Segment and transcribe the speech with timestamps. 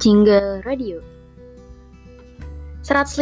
[0.00, 1.04] Jingle Radio.
[2.80, 3.20] 105,6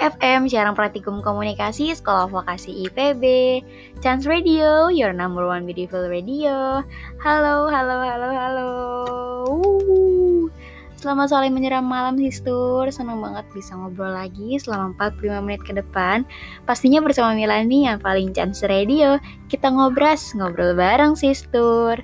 [0.00, 3.24] FM Siaran Praktikum Komunikasi Sekolah Vokasi IPB
[4.00, 6.80] Chance Radio, your number one beautiful radio.
[7.20, 8.70] Halo, halo, halo, halo.
[10.96, 12.88] Selamat sore menjelang malam Sistur.
[12.88, 16.24] Senang banget bisa ngobrol lagi selama 45 menit ke depan.
[16.64, 19.20] Pastinya bersama Milani yang paling Chance Radio.
[19.52, 22.00] Kita ngobras, ngobrol bareng Sistur.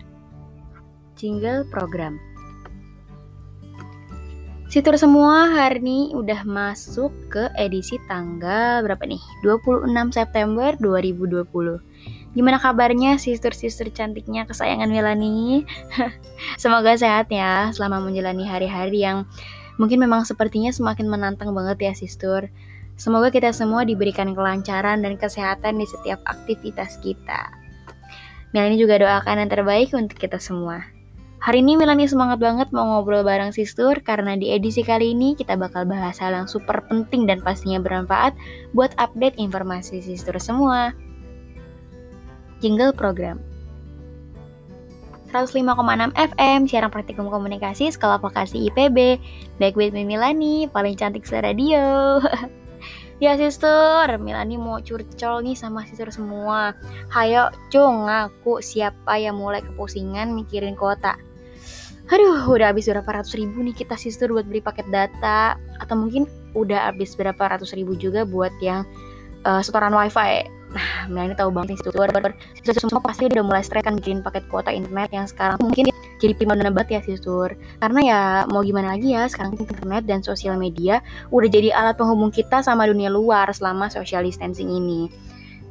[1.16, 2.20] Jingle program
[4.66, 9.22] Situr semua hari ini udah masuk ke edisi tanggal berapa nih?
[9.46, 11.46] 26 September 2020.
[12.34, 15.62] Gimana kabarnya sister-sister cantiknya kesayangan Melani?
[16.62, 19.30] Semoga sehat ya selama menjalani hari-hari yang
[19.78, 22.50] mungkin memang sepertinya semakin menantang banget ya sister.
[22.98, 27.54] Semoga kita semua diberikan kelancaran dan kesehatan di setiap aktivitas kita.
[28.50, 30.95] Melani juga doakan yang terbaik untuk kita semua.
[31.36, 35.52] Hari ini Melani semangat banget mau ngobrol bareng Sistur karena di edisi kali ini kita
[35.54, 38.32] bakal bahas hal yang super penting dan pastinya bermanfaat
[38.72, 40.96] buat update informasi Sistur semua.
[42.64, 43.36] Jingle program
[45.28, 49.20] 105,6 FM, siaran praktikum komunikasi sekolah vokasi IPB.
[49.60, 52.16] Back with me Milani, paling cantik se-radio.
[53.24, 56.72] ya sister, Milani mau curcol nih sama sister semua.
[57.12, 61.20] Hayo cung ngaku siapa yang mulai kepusingan mikirin kota
[62.06, 65.58] aduh udah habis berapa ratus ribu nih kita sister buat beli paket data.
[65.82, 66.24] Atau mungkin
[66.54, 68.86] udah habis berapa ratus ribu juga buat yang
[69.46, 70.46] uh, setoran wifi.
[70.76, 72.74] Nah Melani tahu banget nih sister.
[72.76, 75.56] Semua pasti udah mulai stres kan bikin paket kuota internet yang sekarang.
[75.62, 77.54] Mungkin jadi prima banget ya sister.
[77.80, 78.20] Karena ya
[78.50, 82.88] mau gimana lagi ya sekarang internet dan sosial media udah jadi alat penghubung kita sama
[82.88, 85.08] dunia luar selama social distancing ini.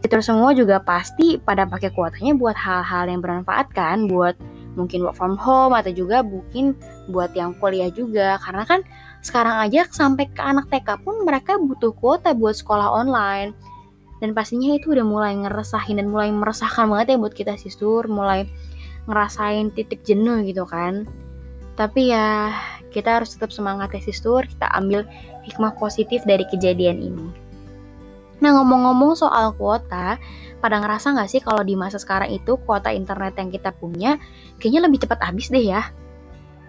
[0.01, 4.37] Sister semua juga pasti pada pakai kuotanya buat hal-hal yang bermanfaat kan buat
[4.75, 6.75] mungkin work from home atau juga mungkin
[7.09, 8.37] buat yang kuliah juga.
[8.39, 8.83] Karena kan
[9.23, 13.55] sekarang aja sampai ke anak TK pun mereka butuh kuota buat sekolah online.
[14.23, 18.47] Dan pastinya itu udah mulai ngeresahin dan mulai meresahkan banget ya buat kita sisur mulai
[19.09, 21.03] ngerasain titik jenuh gitu kan.
[21.75, 22.55] Tapi ya
[22.95, 25.03] kita harus tetap semangat ya sisur kita ambil
[25.43, 27.44] hikmah positif dari kejadian ini
[28.45, 30.21] Nah ngomong-ngomong soal kuota,
[30.61, 34.21] pada ngerasa nggak sih kalau di masa sekarang itu kuota internet yang kita punya
[34.61, 35.89] kayaknya lebih cepat habis deh ya?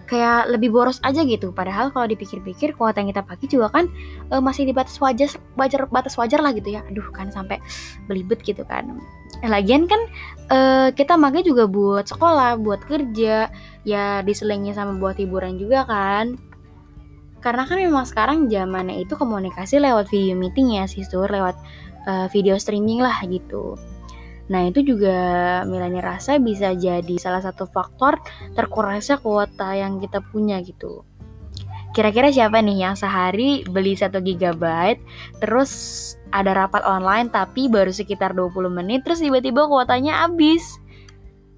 [0.09, 1.53] Kayak lebih boros aja gitu.
[1.53, 3.85] Padahal kalau dipikir-pikir kuota yang kita pakai juga kan
[4.33, 6.81] e, masih di batas wajar, wajar batas wajar lah gitu ya.
[6.89, 7.61] Aduh kan sampai
[8.09, 8.97] belibet gitu kan.
[9.45, 10.01] Eh, lagian kan
[10.49, 10.57] e,
[10.97, 13.53] kita pakai juga buat sekolah, buat kerja,
[13.85, 16.41] ya diselingnya sama buat hiburan juga kan
[17.47, 21.55] karena kan memang sekarang zamannya itu komunikasi lewat video meeting ya sih sur lewat
[22.03, 23.79] uh, video streaming lah gitu.
[24.51, 25.15] Nah itu juga
[25.63, 28.19] Milani rasa bisa jadi salah satu faktor
[28.51, 31.07] terkurasnya kuota yang kita punya gitu.
[31.95, 34.63] Kira-kira siapa nih yang sehari beli 1 GB
[35.39, 35.71] terus
[36.35, 40.83] ada rapat online tapi baru sekitar 20 menit terus tiba-tiba kuotanya habis?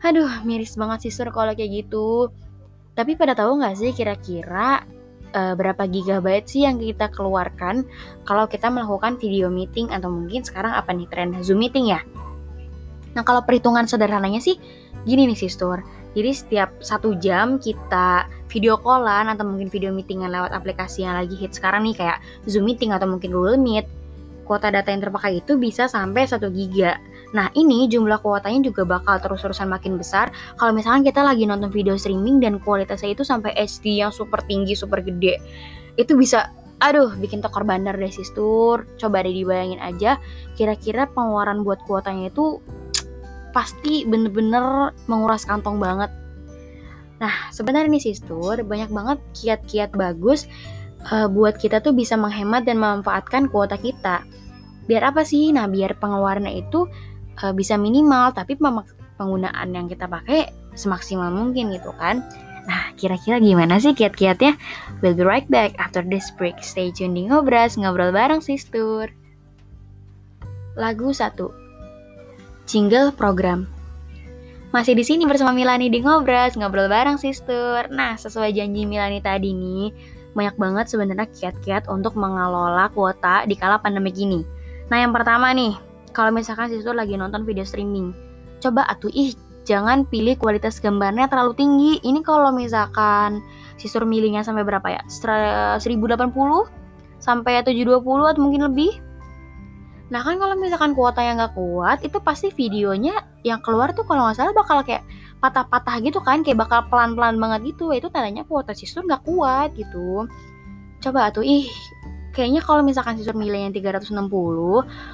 [0.06, 2.30] Aduh miris banget sih sur kalau kayak gitu.
[2.94, 4.86] Tapi pada tahu nggak sih kira-kira
[5.34, 7.86] uh, berapa gigabyte sih yang kita keluarkan
[8.26, 12.02] kalau kita melakukan video meeting atau mungkin sekarang apa nih tren Zoom meeting ya.
[13.18, 14.58] Nah kalau perhitungan sederhananya sih
[15.04, 15.82] gini nih sister.
[16.18, 21.38] Jadi setiap satu jam kita video callan atau mungkin video meetingan lewat aplikasi yang lagi
[21.38, 22.18] hit sekarang nih kayak
[22.50, 23.86] Zoom meeting atau mungkin Google Meet
[24.50, 26.98] kuota data yang terpakai itu bisa sampai 1 giga.
[27.30, 31.94] Nah, ini jumlah kuotanya juga bakal terus-terusan makin besar kalau misalkan kita lagi nonton video
[31.94, 35.38] streaming dan kualitasnya itu sampai HD yang super tinggi, super gede.
[35.94, 38.90] Itu bisa aduh bikin tokar bandar deh sistur.
[38.98, 40.18] Coba deh dibayangin aja
[40.58, 42.58] kira-kira pengeluaran buat kuotanya itu
[43.54, 46.10] pasti bener-bener menguras kantong banget.
[47.20, 50.48] Nah, sebenarnya nih sistur, banyak banget kiat-kiat bagus
[51.12, 54.24] uh, buat kita tuh bisa menghemat dan memanfaatkan kuota kita.
[54.88, 55.52] Biar apa sih?
[55.52, 56.88] Nah, biar pengeluarannya itu
[57.44, 58.56] uh, bisa minimal, tapi
[59.18, 62.24] penggunaan yang kita pakai semaksimal mungkin gitu kan.
[62.70, 64.54] Nah, kira-kira gimana sih kiat-kiatnya?
[65.02, 66.62] We'll be right back after this break.
[66.62, 69.10] Stay tuned di Ngobras, ngobrol bareng Sistur.
[70.78, 71.36] Lagu 1
[72.70, 73.80] Jingle Program
[74.70, 77.90] masih di sini bersama Milani di Ngobras, ngobrol bareng Sister.
[77.90, 79.90] Nah, sesuai janji Milani tadi nih,
[80.38, 84.46] banyak banget sebenarnya kiat-kiat untuk mengelola kuota di kala pandemi gini.
[84.94, 85.74] Nah, yang pertama nih,
[86.20, 88.12] kalau misalkan siswa lagi nonton video streaming,
[88.60, 89.32] coba atuh ih
[89.64, 92.04] jangan pilih kualitas gambarnya terlalu tinggi.
[92.04, 93.40] Ini kalau misalkan
[93.80, 95.00] siswa milihnya sampai berapa ya?
[95.08, 95.80] 1080
[97.24, 98.04] sampai 720
[98.36, 99.00] atau mungkin lebih.
[100.12, 104.28] Nah kan kalau misalkan kuota yang nggak kuat, itu pasti videonya yang keluar tuh kalau
[104.28, 105.08] nggak salah bakal kayak
[105.40, 110.28] patah-patah gitu kan kayak bakal pelan-pelan banget gitu itu tandanya kuota sister nggak kuat gitu
[111.00, 111.64] coba tuh ih
[112.40, 114.16] kayaknya kalau misalkan sisur milih yang 360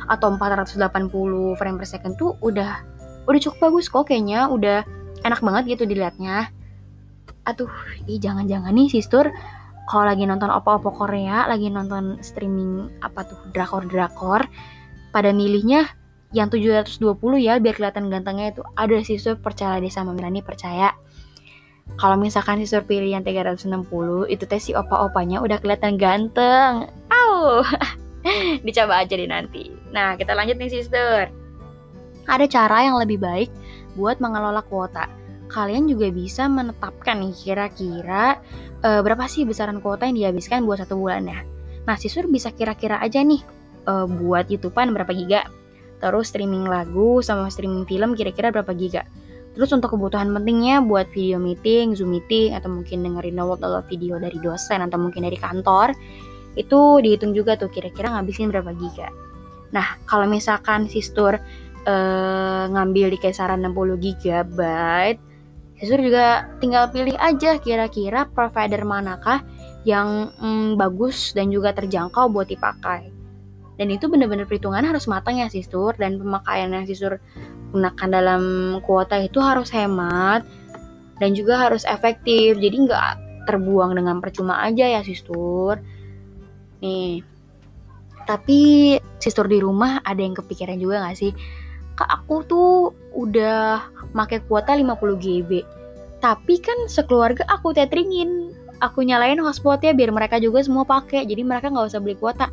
[0.05, 2.85] atau 480 frame per second tuh udah
[3.25, 4.45] udah cukup bagus kok kayaknya.
[4.45, 4.85] Udah
[5.25, 6.53] enak banget gitu dilihatnya.
[7.49, 7.73] Aduh
[8.05, 9.33] ih jangan-jangan nih sister
[9.89, 14.45] kalau lagi nonton opo-opo Korea lagi nonton streaming apa tuh drakor-drakor
[15.13, 15.85] pada milihnya
[16.33, 16.99] yang 720
[17.37, 20.93] ya biar kelihatan gantengnya itu ada sister percaya deh sama Milani percaya.
[21.95, 26.89] Kalau misalkan si pilih yang 360 itu tes si opa-opanya udah kelihatan ganteng.
[28.65, 29.69] Dicoba aja deh nanti.
[29.93, 31.29] Nah, kita lanjut nih sister.
[32.25, 33.49] Ada cara yang lebih baik
[33.93, 35.05] buat mengelola kuota.
[35.45, 38.41] Kalian juga bisa menetapkan nih kira-kira
[38.81, 41.45] uh, berapa sih besaran kuota yang dihabiskan buat satu bulan ya.
[41.85, 43.45] Nah, sisur bisa kira-kira aja nih
[43.85, 45.45] uh, buat YouTubean berapa giga.
[46.01, 49.05] Terus streaming lagu sama streaming film kira-kira berapa giga
[49.55, 54.19] Terus untuk kebutuhan pentingnya buat video meeting, Zoom meeting, atau mungkin dengerin download atau video
[54.19, 55.95] dari dosen atau mungkin dari kantor,
[56.55, 59.11] itu dihitung juga tuh kira-kira ngabisin berapa giga.
[59.75, 61.35] Nah, kalau misalkan Sistur
[61.85, 64.59] eh, ngambil di kisaran 60 GB,
[65.75, 69.43] Sistur juga tinggal pilih aja kira-kira provider manakah
[69.83, 73.11] yang mm, bagus dan juga terjangkau buat dipakai.
[73.75, 77.19] Dan itu bener-bener perhitungan harus matang ya Sistur dan pemakaian yang Sistur
[77.75, 78.43] gunakan dalam
[78.87, 80.47] kuota itu harus hemat
[81.19, 83.11] dan juga harus efektif jadi nggak
[83.47, 85.79] terbuang dengan percuma aja ya sistur
[86.85, 87.25] nih.
[88.29, 88.59] Tapi
[89.17, 91.33] sistur di rumah ada yang kepikiran juga nggak sih?
[91.97, 93.81] Kak aku tuh udah
[94.13, 95.65] make kuota 50 GB
[96.25, 98.49] tapi kan sekeluarga aku teteringin
[98.81, 101.29] aku nyalain hotspotnya biar mereka juga semua pakai.
[101.29, 102.49] Jadi mereka nggak usah beli kuota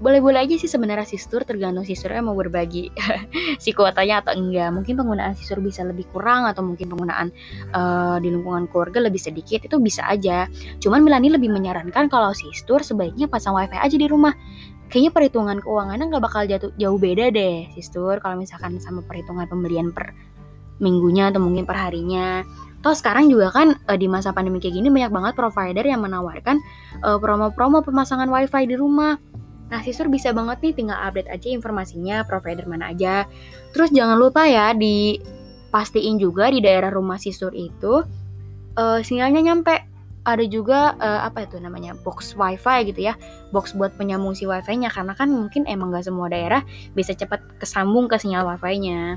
[0.00, 2.88] boleh-boleh aja sih sebenarnya sistur tergantung sisturnya mau berbagi
[3.62, 4.72] si kuotanya atau enggak.
[4.72, 7.28] Mungkin penggunaan sistur bisa lebih kurang atau mungkin penggunaan
[7.76, 10.48] uh, di lingkungan keluarga lebih sedikit itu bisa aja.
[10.80, 14.32] Cuman Milani lebih menyarankan kalau sistur sebaiknya pasang wifi aja di rumah.
[14.90, 19.94] Kayaknya perhitungan keuangannya nggak bakal jatuh jauh beda deh sistur kalau misalkan sama perhitungan pembelian
[19.94, 20.10] per
[20.82, 22.42] minggunya atau mungkin per harinya.
[22.80, 26.56] Toh sekarang juga kan uh, di masa pandemi kayak gini banyak banget provider yang menawarkan
[27.04, 29.20] uh, promo-promo pemasangan wifi di rumah
[29.70, 33.30] Nah, Sisur bisa banget nih tinggal update aja informasinya provider mana aja.
[33.70, 38.02] Terus jangan lupa ya dipastiin juga di daerah rumah Sisur itu
[38.74, 39.86] uh, sinyalnya nyampe.
[40.20, 43.16] Ada juga uh, apa itu namanya box wifi gitu ya,
[43.56, 46.60] box buat penyambung si wifi-nya karena kan mungkin emang gak semua daerah
[46.92, 49.16] bisa cepat kesambung ke sinyal wifi-nya.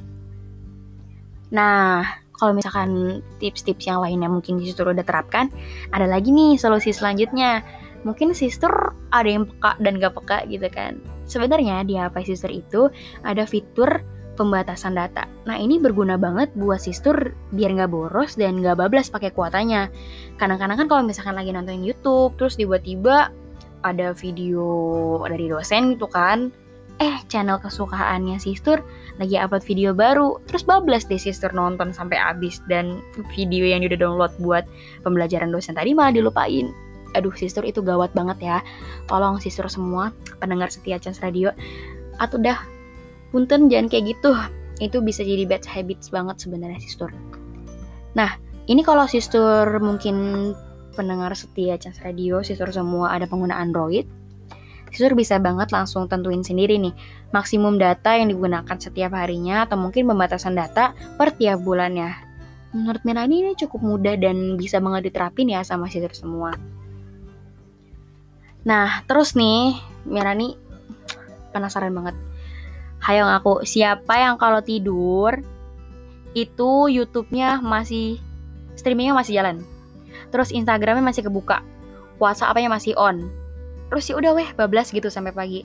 [1.52, 2.08] Nah,
[2.40, 5.52] kalau misalkan tips-tips yang lainnya mungkin Sisur udah terapkan,
[5.92, 7.68] ada lagi nih solusi selanjutnya
[8.08, 8.72] mungkin sister
[9.14, 10.98] ada yang peka dan gak peka gitu kan
[11.30, 12.92] sebenarnya di HP sister itu
[13.24, 15.30] ada fitur pembatasan data.
[15.46, 19.94] Nah ini berguna banget buat sister biar nggak boros dan nggak bablas pakai kuotanya.
[20.42, 23.30] Kadang-kadang kan kalau misalkan lagi nonton YouTube terus tiba-tiba
[23.86, 24.66] ada video
[25.28, 26.50] dari dosen gitu kan,
[27.04, 28.80] eh channel kesukaannya sister
[29.20, 33.04] lagi upload video baru, terus bablas deh sister nonton sampai habis dan
[33.36, 34.64] video yang udah download buat
[35.04, 36.72] pembelajaran dosen tadi malah dilupain
[37.14, 38.58] aduh sister itu gawat banget ya
[39.10, 41.54] tolong sister semua pendengar setia Chance Radio
[42.22, 42.60] atau dah
[43.34, 44.34] punten jangan kayak gitu
[44.82, 47.10] itu bisa jadi bad habits banget sebenarnya sister
[48.14, 48.38] nah
[48.70, 50.52] ini kalau sister mungkin
[50.94, 54.06] pendengar setia Chance Radio sister semua ada pengguna Android
[54.94, 56.94] Sister bisa banget langsung tentuin sendiri nih
[57.34, 62.14] maksimum data yang digunakan setiap harinya atau mungkin pembatasan data per tiap bulannya.
[62.78, 66.54] Menurut Melanie ini cukup mudah dan bisa banget diterapin ya sama sister semua.
[68.64, 69.76] Nah, terus nih,
[70.08, 70.56] Mirani
[71.52, 72.16] penasaran banget.
[73.04, 75.44] Hayo ngaku, siapa yang kalau tidur
[76.34, 78.18] itu YouTube-nya masih
[78.80, 79.62] streamingnya masih jalan.
[80.32, 81.62] Terus Instagramnya masih kebuka.
[82.18, 83.28] WhatsApp-nya masih on.
[83.92, 85.62] Terus ya udah weh bablas gitu sampai pagi.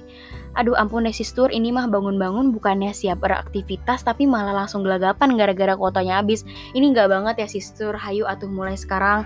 [0.52, 5.72] Aduh ampun deh sistur, ini mah bangun-bangun bukannya siap beraktivitas tapi malah langsung gelagapan gara-gara
[5.78, 6.44] kuotanya habis.
[6.76, 9.24] Ini nggak banget ya sistur, hayu atuh mulai sekarang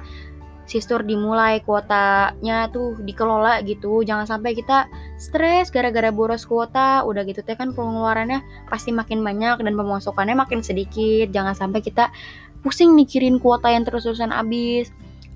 [0.66, 4.02] sistur dimulai kuotanya tuh dikelola gitu.
[4.07, 4.87] Jangan sampai kita
[5.19, 7.02] stres gara-gara boros kuota.
[7.07, 8.40] Udah gitu teh kan pengeluarannya
[8.71, 11.31] pasti makin banyak dan pemasukannya makin sedikit.
[11.31, 12.09] Jangan sampai kita
[12.62, 14.90] pusing mikirin kuota yang terus-terusan habis.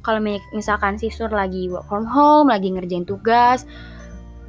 [0.06, 0.22] Kalau
[0.54, 3.66] misalkan sistur lagi work from home lagi ngerjain tugas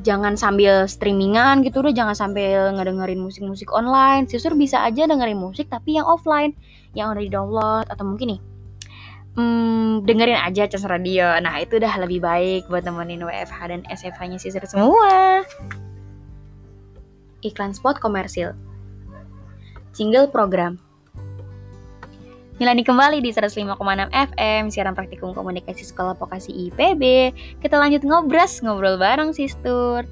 [0.05, 4.29] jangan sambil streamingan gitu udah jangan sambil ngedengerin musik-musik online.
[4.29, 6.53] Sistur bisa aja dengerin musik tapi yang offline
[6.93, 8.41] yang udah di download atau mungkin nih
[9.37, 11.37] hmm, dengerin aja Cas Radio.
[11.39, 15.45] Nah, itu udah lebih baik buat temenin WFH dan SFH-nya sisir semua.
[17.45, 18.57] Iklan spot komersil.
[19.93, 20.81] Jingle program.
[22.57, 23.77] Milani kembali di 105,6
[24.09, 27.29] FM Siaran Praktikum Komunikasi Sekolah Vokasi IPB
[27.61, 30.09] Kita lanjut ngobras, ngobrol bareng Sistur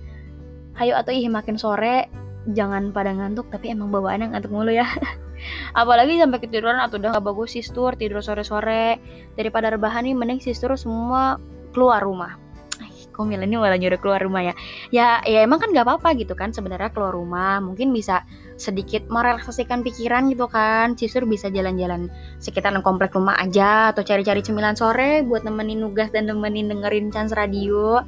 [0.78, 2.06] Hayo atau ih makin sore
[2.54, 4.86] Jangan pada ngantuk Tapi emang bawaannya ngantuk mulu ya
[5.74, 9.00] Apalagi sampai ketiduran atau udah gak bagus Sistur Tidur sore-sore.
[9.34, 11.40] Daripada rebahan nih mending Sistur semua
[11.76, 12.46] keluar rumah.
[13.16, 14.54] Kok Milani malah nyuruh keluar rumah ya?
[14.92, 18.28] Ya ya emang kan gak apa-apa gitu kan sebenarnya keluar rumah mungkin bisa
[18.60, 21.00] sedikit merelaksasikan pikiran gitu kan.
[21.00, 22.12] Cisur bisa jalan-jalan
[22.44, 27.32] sekitaran komplek rumah aja atau cari-cari cemilan sore buat nemenin nugas dan nemenin dengerin chance
[27.32, 28.04] radio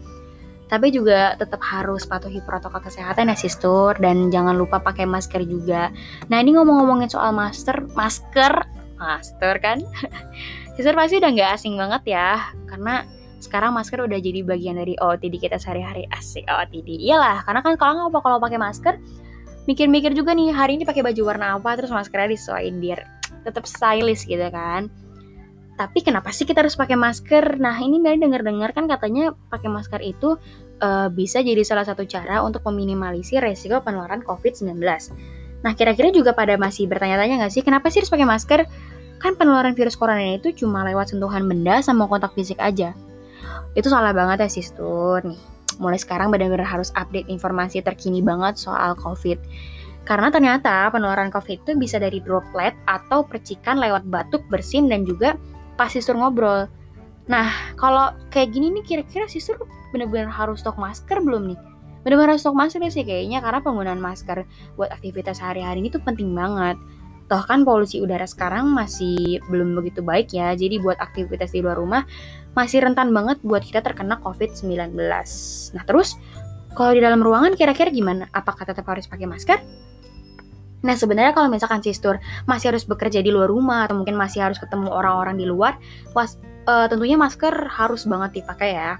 [0.67, 3.95] tapi juga tetap harus patuhi protokol kesehatan ya sistur.
[3.99, 5.91] Dan jangan lupa pakai masker juga.
[6.27, 8.53] Nah ini ngomong-ngomongin soal masker masker.
[8.97, 9.79] Masker kan?
[10.75, 12.51] Sistur pasti udah nggak asing banget ya.
[12.67, 13.05] Karena
[13.37, 16.09] sekarang masker udah jadi bagian dari OOTD kita sehari-hari.
[16.11, 18.97] Asik OOTD iyalah karena kan kalau nggak kalau pakai masker
[19.67, 23.03] mikir-mikir juga nih hari ini pakai baju warna apa terus maskernya disesuaikan biar
[23.43, 24.87] tetap stylish gitu kan
[25.77, 27.61] tapi kenapa sih kita harus pakai masker?
[27.61, 30.35] Nah ini Meli dengar-dengar kan katanya pakai masker itu
[30.81, 34.81] uh, bisa jadi salah satu cara untuk meminimalisir resiko penularan COVID-19
[35.57, 38.61] nah kira-kira juga pada masih bertanya-tanya nggak sih kenapa sih harus pakai masker?
[39.17, 42.93] Kan penularan virus corona itu cuma lewat sentuhan benda sama kontak fisik aja.
[43.73, 48.93] Itu salah banget ya sistur nih mulai sekarang benar-benar harus update informasi terkini banget soal
[48.97, 49.37] covid.
[50.05, 55.35] Karena ternyata penularan covid itu bisa dari droplet atau percikan lewat batuk bersin dan juga
[55.79, 56.65] pas sistur ngobrol
[57.29, 59.61] nah kalau kayak gini nih kira-kira sistur
[59.93, 61.59] benar-benar harus stok masker belum nih
[62.01, 64.43] benar-benar harus stok masker sih kayaknya karena penggunaan masker
[64.75, 66.79] buat aktivitas sehari-hari ini tuh penting banget
[67.27, 71.75] Toh kan polusi udara sekarang masih belum begitu baik ya, jadi buat aktivitas di luar
[71.75, 72.07] rumah
[72.55, 74.95] masih rentan banget buat kita terkena COVID-19.
[75.75, 76.15] Nah terus,
[76.71, 78.31] kalau di dalam ruangan kira-kira gimana?
[78.31, 79.59] Apakah tetap harus pakai masker?
[80.87, 82.15] Nah sebenarnya kalau misalkan sistur
[82.47, 85.75] masih harus bekerja di luar rumah atau mungkin masih harus ketemu orang-orang di luar,
[86.15, 88.95] was, uh, tentunya masker harus banget dipakai ya.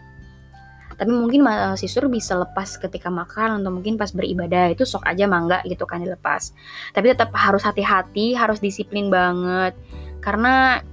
[0.99, 5.29] Tapi mungkin uh, sistur bisa lepas ketika makan atau mungkin pas beribadah itu sok aja
[5.31, 6.51] mangga gitu kan dilepas.
[6.91, 9.71] Tapi tetap harus hati-hati, harus disiplin banget.
[10.19, 10.83] Karena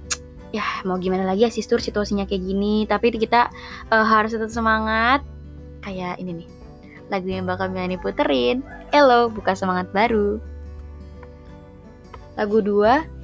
[0.55, 2.87] ya mau gimana lagi ya sistur situasinya kayak gini.
[2.87, 3.51] Tapi kita
[3.91, 5.25] uh, harus tetap semangat.
[5.83, 6.49] Kayak ini nih
[7.09, 8.61] lagu yang bakal Milani puterin.
[8.93, 10.54] Hello buka semangat baru
[12.35, 13.15] lagu 2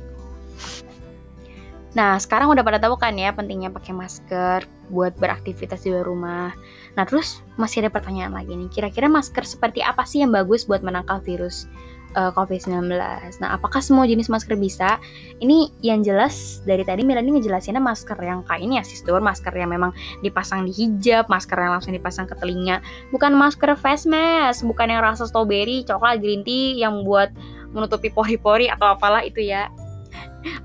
[1.92, 6.50] Nah, sekarang udah pada tahu kan ya pentingnya pakai masker buat beraktivitas di luar rumah.
[6.96, 8.72] Nah, terus masih ada pertanyaan lagi nih.
[8.72, 11.68] Kira-kira masker seperti apa sih yang bagus buat menangkal virus
[12.16, 12.96] uh, COVID-19.
[13.44, 15.00] Nah, apakah semua jenis masker bisa?
[15.44, 19.72] Ini yang jelas dari tadi Melanie ngejelasinnya masker yang kayak ini ya, sistur, masker yang
[19.72, 19.92] memang
[20.24, 22.80] dipasang di hijab, masker yang langsung dipasang ke telinga,
[23.12, 27.32] bukan masker face mask, bukan yang rasa strawberry, coklat, green tea yang buat
[27.72, 29.68] menutupi pori-pori atau apalah itu ya.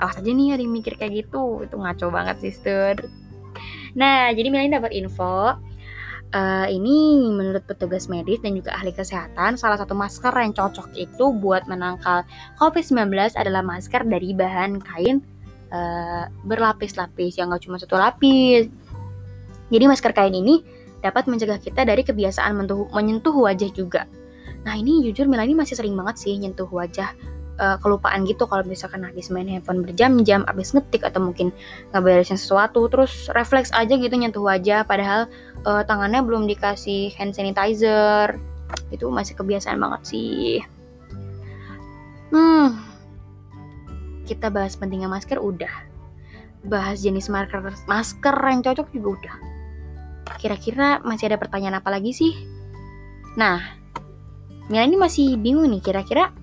[0.00, 2.96] Awas aja nih ada yang mikir kayak gitu, itu ngaco banget, sistur.
[3.96, 5.56] Nah, jadi Melanie dapat info
[6.34, 11.30] Uh, ini menurut petugas medis dan juga ahli kesehatan, salah satu masker yang cocok itu
[11.38, 12.26] buat menangkal
[12.58, 15.22] COVID-19 adalah masker dari bahan kain
[15.70, 18.66] uh, berlapis-lapis, yang gak cuma satu lapis.
[19.70, 20.66] Jadi masker kain ini
[20.98, 22.58] dapat mencegah kita dari kebiasaan
[22.90, 24.10] menyentuh wajah juga.
[24.66, 27.14] Nah ini jujur Mila ini masih sering banget sih nyentuh wajah
[27.60, 31.52] uh, kelupaan gitu kalau misalkan habis main handphone berjam-jam, habis ngetik atau mungkin
[31.92, 35.28] ngeberesin sesuatu, terus refleks aja gitu nyentuh wajah, padahal
[35.64, 38.36] uh, tangannya belum dikasih hand sanitizer.
[38.90, 40.58] Itu masih kebiasaan banget sih.
[42.34, 42.82] Hmm,
[44.26, 45.70] kita bahas pentingnya masker udah.
[46.66, 49.36] Bahas jenis masker masker yang cocok juga udah.
[50.42, 52.34] Kira-kira masih ada pertanyaan apa lagi sih?
[53.38, 53.62] Nah,
[54.66, 56.34] Mila ini masih bingung nih kira-kira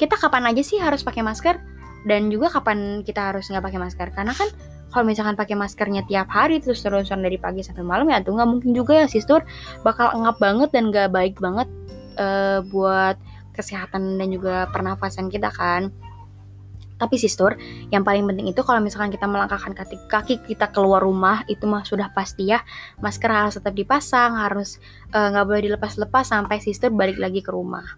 [0.00, 1.60] kita kapan aja sih harus pakai masker?
[2.08, 4.08] Dan juga kapan kita harus nggak pakai masker?
[4.16, 4.48] Karena kan
[4.90, 8.48] kalau misalkan pakai maskernya tiap hari terus terusan dari pagi sampai malam ya tuh nggak
[8.50, 9.46] mungkin juga ya sistur
[9.86, 11.70] bakal ngap banget dan nggak baik banget
[12.18, 13.14] uh, buat
[13.54, 15.94] kesehatan dan juga pernafasan kita kan
[17.00, 17.56] tapi sistur,
[17.88, 21.80] yang paling penting itu kalau misalkan kita melangkahkan kaki, kaki kita keluar rumah itu mah
[21.80, 22.60] sudah pasti ya
[23.00, 24.76] masker harus tetap dipasang, harus
[25.16, 27.96] eh, nggak uh, boleh dilepas-lepas sampai sistur balik lagi ke rumah.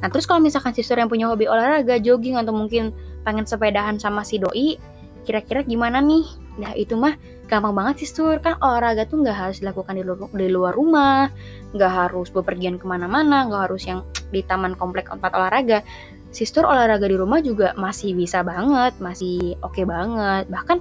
[0.00, 4.24] Nah terus kalau misalkan sister yang punya hobi olahraga, jogging atau mungkin pengen sepedahan sama
[4.24, 4.80] si doi,
[5.28, 6.24] kira-kira gimana nih?
[6.56, 7.20] Nah itu mah
[7.50, 11.28] gampang banget sih sur kan olahraga tuh nggak harus dilakukan di luar, di luar rumah,
[11.76, 15.82] nggak harus bepergian ke mana-mana, nggak harus yang di taman komplek tempat olahraga.
[16.30, 20.46] Sister olahraga di rumah juga masih bisa banget, masih oke okay banget.
[20.46, 20.78] Bahkan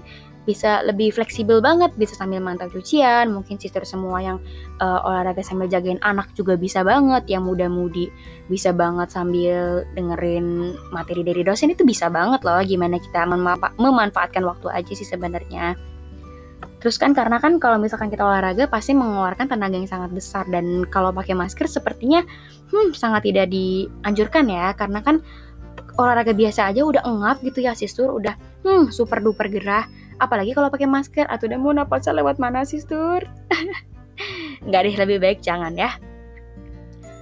[0.49, 4.37] bisa lebih fleksibel banget, bisa sambil mantau cucian, mungkin sister semua yang
[4.81, 8.09] uh, olahraga sambil jagain anak juga bisa banget, yang muda-mudi
[8.49, 13.29] bisa banget sambil dengerin materi dari dosen itu bisa banget loh, gimana kita
[13.77, 15.77] memanfaatkan waktu aja sih sebenarnya.
[16.79, 20.47] Terus kan karena kan kalau misalkan kita olahraga pasti mengeluarkan tenaga yang sangat besar.
[20.47, 22.23] Dan kalau pakai masker sepertinya
[22.71, 24.71] hmm, sangat tidak dianjurkan ya.
[24.75, 25.19] Karena kan
[25.99, 29.85] olahraga biasa aja udah engap gitu ya sistur udah hmm, super duper gerah.
[30.19, 31.27] Apalagi kalau pakai masker.
[31.27, 33.27] Atau udah mau napasnya lewat mana sih Tur?
[34.67, 36.08] Nggak deh lebih baik jangan ya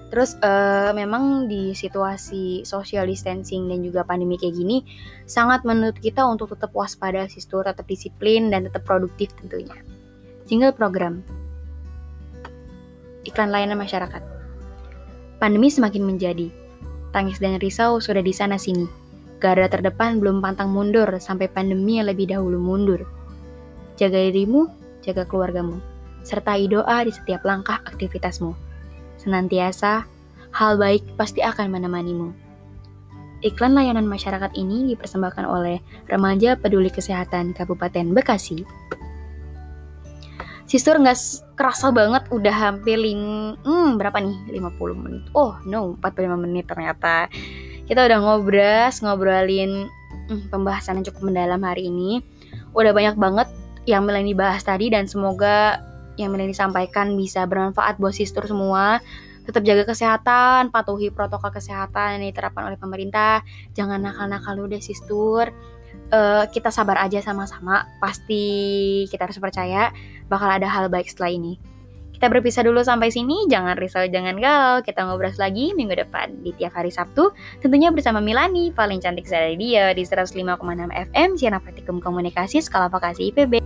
[0.08, 4.78] Terus uh, memang di situasi social distancing dan juga pandemi kayak gini
[5.28, 9.76] sangat menuntut kita untuk tetap waspada, sistur, tetap disiplin dan tetap produktif tentunya.
[10.48, 11.28] Single program.
[13.28, 14.24] Iklan layanan masyarakat.
[15.44, 16.48] Pandemi semakin menjadi.
[17.12, 18.88] Tangis dan risau sudah di sana sini.
[19.44, 23.04] Garda terdepan belum pantang mundur sampai pandemi yang lebih dahulu mundur.
[24.00, 24.72] Jaga dirimu,
[25.04, 25.78] jaga keluargamu,
[26.24, 28.67] sertai doa di setiap langkah aktivitasmu.
[29.28, 30.08] Senantiasa,
[30.56, 32.32] hal baik pasti akan menemanimu.
[33.44, 38.64] Iklan layanan masyarakat ini dipersembahkan oleh Remaja Peduli Kesehatan Kabupaten Bekasi.
[40.64, 41.20] Sister nggak
[41.60, 44.64] kerasa banget udah hampir lim, hmm, berapa nih?
[44.64, 45.28] 50 menit.
[45.36, 47.28] Oh no, 45 menit ternyata
[47.84, 49.92] kita udah ngobras ngobrolin
[50.32, 52.24] hmm, pembahasan yang cukup mendalam hari ini
[52.72, 53.48] udah banyak banget
[53.88, 55.84] yang Melani bahas tadi dan semoga
[56.18, 59.00] yang Melani sampaikan bisa bermanfaat buat sister semua
[59.48, 63.40] tetap jaga kesehatan, patuhi protokol kesehatan yang diterapkan oleh pemerintah.
[63.80, 65.56] Jangan nakal-nakal deh sister.
[66.12, 67.88] Uh, kita sabar aja sama-sama.
[68.04, 69.96] Pasti kita harus percaya
[70.28, 71.56] bakal ada hal baik setelah ini.
[72.12, 74.82] Kita berpisah dulu sampai sini, jangan risau, jangan galau.
[74.82, 77.30] Kita ngobrol lagi minggu depan di tiap hari Sabtu,
[77.62, 80.34] tentunya bersama Milani, paling cantik saya dia di 105,6
[81.14, 83.62] FM, siaran praktikum komunikasi skala vokasi IPB.